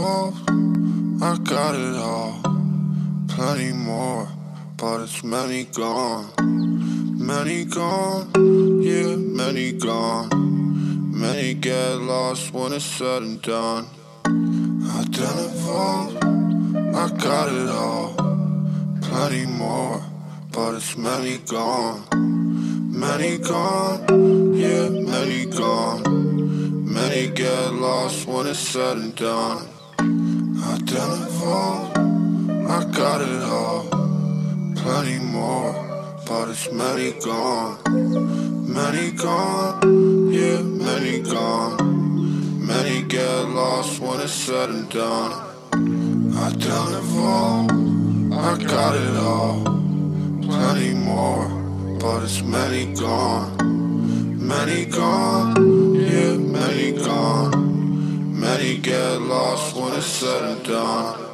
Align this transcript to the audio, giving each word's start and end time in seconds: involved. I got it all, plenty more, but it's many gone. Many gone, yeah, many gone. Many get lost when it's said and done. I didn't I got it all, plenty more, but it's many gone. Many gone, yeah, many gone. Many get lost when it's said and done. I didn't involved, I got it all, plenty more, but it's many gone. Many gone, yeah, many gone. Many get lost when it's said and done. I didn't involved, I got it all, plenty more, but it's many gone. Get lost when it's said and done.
involved. 0.00 0.50
I 1.22 1.36
got 1.44 1.74
it 1.74 1.96
all, 1.96 2.40
plenty 3.28 3.72
more, 3.72 4.28
but 4.76 5.02
it's 5.02 5.22
many 5.22 5.64
gone. 5.64 6.32
Many 7.18 7.66
gone, 7.66 8.30
yeah, 8.82 9.16
many 9.16 9.72
gone. 9.72 10.30
Many 11.12 11.52
get 11.54 11.96
lost 11.98 12.54
when 12.54 12.72
it's 12.72 12.84
said 12.84 13.22
and 13.22 13.42
done. 13.42 13.86
I 14.24 15.04
didn't 15.10 15.50
I 16.94 17.08
got 17.18 17.48
it 17.52 17.68
all, 17.68 18.14
plenty 19.02 19.44
more, 19.46 20.02
but 20.50 20.76
it's 20.76 20.96
many 20.96 21.38
gone. 21.38 22.06
Many 22.90 23.36
gone, 23.38 24.56
yeah, 24.56 24.88
many 24.88 25.44
gone. 25.44 26.02
Many 26.86 27.28
get 27.28 27.74
lost 27.74 28.26
when 28.26 28.46
it's 28.46 28.58
said 28.58 28.96
and 28.96 29.14
done. 29.14 29.68
I 30.62 30.78
didn't 30.78 31.22
involved, 31.22 31.96
I 31.96 32.84
got 32.92 33.20
it 33.22 33.42
all, 33.42 33.84
plenty 34.76 35.18
more, 35.18 35.72
but 36.26 36.48
it's 36.50 36.70
many 36.72 37.12
gone. 37.20 37.78
Many 38.72 39.10
gone, 39.12 40.32
yeah, 40.32 40.62
many 40.62 41.20
gone. 41.20 42.66
Many 42.66 43.02
get 43.02 43.48
lost 43.48 44.00
when 44.00 44.20
it's 44.20 44.32
said 44.32 44.68
and 44.70 44.88
done. 44.90 45.32
I 46.36 46.50
didn't 46.50 46.94
involved, 46.94 47.72
I 48.32 48.56
got 48.64 48.94
it 48.96 49.16
all, 49.16 49.62
plenty 50.42 50.94
more, 50.94 51.48
but 51.98 52.22
it's 52.22 52.42
many 52.42 52.94
gone. 52.94 53.69
Get 58.82 59.20
lost 59.20 59.76
when 59.76 59.92
it's 59.94 60.06
said 60.06 60.56
and 60.56 60.64
done. 60.64 61.29